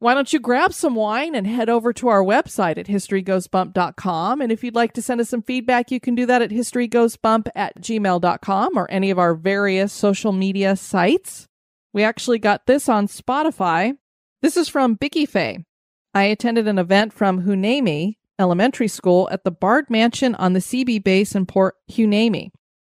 [0.00, 4.40] Why don't you grab some wine and head over to our website at historygoesbump.com.
[4.40, 7.48] And if you'd like to send us some feedback, you can do that at historygoesbump
[7.54, 11.48] at gmail.com or any of our various social media sites.
[11.92, 13.98] We actually got this on Spotify.
[14.40, 15.66] This is from Bicky Faye.
[16.14, 21.04] I attended an event from Hueneme Elementary School at the Bard Mansion on the CB
[21.04, 22.48] base in Port Hueneme.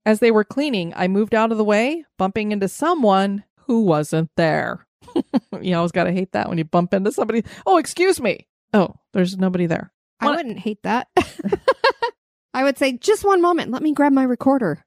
[0.04, 4.28] As they were cleaning, I moved out of the way, bumping into someone who wasn't
[4.36, 4.86] there.
[5.60, 7.44] you always got to hate that when you bump into somebody.
[7.66, 8.46] Oh, excuse me.
[8.72, 9.92] Oh, there's nobody there.
[10.20, 11.08] I What- wouldn't hate that.
[12.54, 13.70] I would say, just one moment.
[13.70, 14.84] Let me grab my recorder.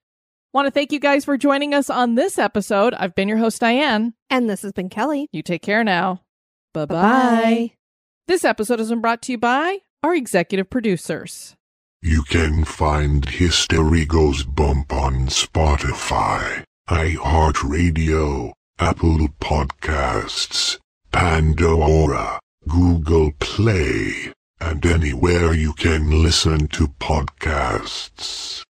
[0.53, 2.93] Want to thank you guys for joining us on this episode.
[2.93, 4.13] I've been your host, Diane.
[4.29, 5.27] And this has been Kelly.
[5.31, 6.21] You take care now.
[6.73, 6.95] Bye bye.
[7.01, 7.71] Bye.
[8.27, 11.55] This episode has been brought to you by our executive producers.
[12.01, 20.79] You can find History Goes Bump on Spotify, iHeartRadio, Apple Podcasts,
[21.11, 28.63] Pandora, Google Play, and anywhere you can listen to podcasts.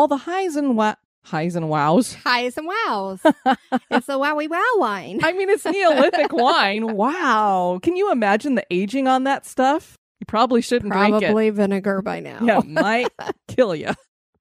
[0.00, 0.94] While the highs and wa-
[1.24, 2.14] highs and wows.
[2.24, 3.20] Highs and wows.
[3.90, 5.20] it's the wowie wow wine.
[5.22, 6.96] I mean, it's Neolithic wine.
[6.96, 7.80] Wow.
[7.82, 9.98] Can you imagine the aging on that stuff?
[10.18, 11.26] You probably shouldn't drink it.
[11.26, 12.38] Probably vinegar by now.
[12.42, 13.08] Yeah, it might
[13.46, 13.90] kill you.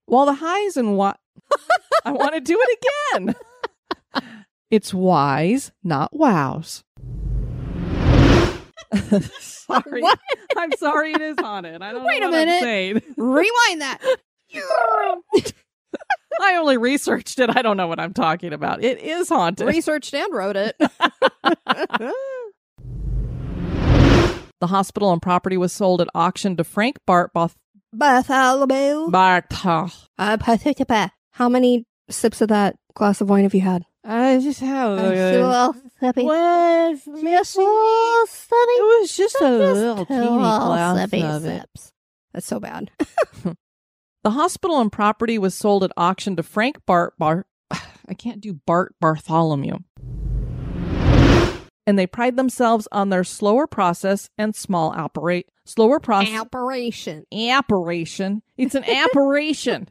[0.06, 1.20] While the highs and what?
[2.06, 2.80] I want to do it
[3.18, 3.36] again.
[4.72, 6.86] It's wise, not wows.
[9.42, 10.02] sorry.
[10.02, 10.20] What?
[10.56, 11.82] I'm sorry it is haunted.
[11.82, 12.62] I don't Wait know a what I'm minute.
[12.62, 13.02] saying.
[13.18, 13.98] Rewind that.
[16.42, 17.56] I only researched it.
[17.56, 18.84] I don't know what I'm talking about.
[18.84, 19.68] It is haunted.
[19.68, 20.76] Researched and wrote it.
[24.60, 27.56] the hospital and property was sold at auction to Frank Bart Both
[27.94, 29.10] Bartholomew.
[29.12, 30.08] Bartha.
[30.18, 31.08] Uh.
[31.32, 33.86] How many sips of that glass of wine have you had?
[34.04, 36.24] I just have well, sippy.
[36.24, 38.20] Well, Just a little.
[38.22, 41.42] It was just a little teeny glass of it.
[41.42, 41.92] sips.
[42.34, 42.92] That's so bad.
[44.22, 47.46] The hospital and property was sold at auction to Frank Bart Bar.
[47.72, 49.78] I can't do Bart Bartholomew.
[51.88, 57.26] And they pride themselves on their slower process and small operate slower process Operation.
[57.34, 58.42] Operation.
[58.58, 59.88] It's an apparition.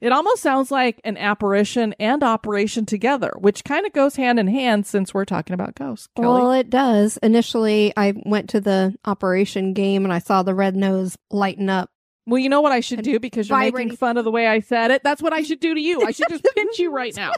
[0.00, 4.48] It almost sounds like an apparition and operation together, which kind of goes hand in
[4.48, 6.08] hand since we're talking about ghosts.
[6.16, 6.28] Kelly.
[6.28, 7.16] Well, it does.
[7.18, 11.90] Initially, I went to the operation game and I saw the red nose lighten up.
[12.28, 13.88] Well, you know what I should do because you're Vibrating.
[13.88, 15.02] making fun of the way I said it?
[15.02, 16.02] That's what I should do to you.
[16.02, 17.32] I should just pinch you right now.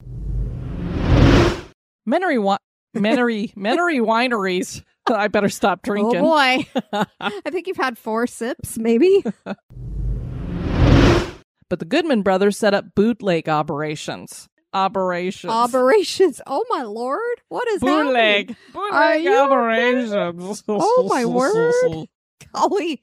[2.08, 2.58] Menery, wi-
[2.96, 4.84] Menery, Menery wineries.
[5.08, 6.20] I better stop oh, drinking.
[6.20, 6.64] Oh boy.
[7.20, 9.24] I think you've had four sips, maybe.
[9.44, 9.58] But
[11.80, 14.48] the Goodman brothers set up bootleg operations.
[14.72, 15.52] Operations.
[15.52, 16.40] Operations.
[16.46, 17.40] Oh my lord.
[17.48, 17.86] What is that?
[17.86, 18.56] bootleg.
[18.72, 18.74] happening?
[18.74, 20.62] Bootleg operations.
[20.68, 21.24] Oh, my
[22.04, 22.06] word.
[22.54, 23.02] Golly.